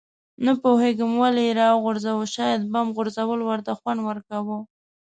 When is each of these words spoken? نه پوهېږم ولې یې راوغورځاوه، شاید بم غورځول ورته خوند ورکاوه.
نه 0.45 0.51
پوهېږم 0.61 1.11
ولې 1.21 1.43
یې 1.47 1.57
راوغورځاوه، 1.59 2.25
شاید 2.35 2.59
بم 2.73 2.87
غورځول 2.95 3.41
ورته 3.43 3.71
خوند 3.79 3.99
ورکاوه. 4.09 4.57